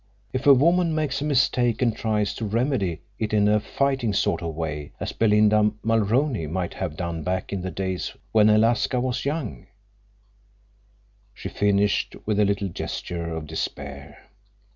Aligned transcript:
If 0.33 0.47
a 0.47 0.53
woman 0.55 0.95
makes 0.95 1.21
a 1.21 1.25
mistake 1.25 1.79
and 1.83 1.95
tries 1.95 2.33
to 2.33 2.43
remedy 2.45 3.01
it 3.19 3.33
in 3.35 3.47
a 3.47 3.59
fighting 3.59 4.13
sort 4.13 4.41
of 4.41 4.55
way, 4.55 4.93
as 4.99 5.11
Belinda 5.11 5.73
Mulrooney 5.83 6.47
might 6.47 6.73
have 6.73 6.97
done 6.97 7.21
back 7.21 7.53
in 7.53 7.61
the 7.61 7.69
days 7.69 8.17
when 8.31 8.49
Alaska 8.49 8.99
was 8.99 9.25
young—" 9.25 9.67
She 11.35 11.49
finished 11.49 12.15
with 12.25 12.39
a 12.39 12.45
little 12.45 12.69
gesture 12.69 13.31
of 13.31 13.45
despair. 13.45 14.25